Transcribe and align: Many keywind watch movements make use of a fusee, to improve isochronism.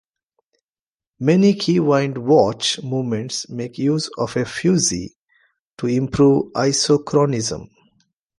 Many 1.19 1.53
keywind 1.53 2.17
watch 2.17 2.81
movements 2.81 3.47
make 3.49 3.77
use 3.77 4.09
of 4.17 4.35
a 4.35 4.45
fusee, 4.45 5.13
to 5.77 5.85
improve 5.85 6.51
isochronism. 6.53 7.69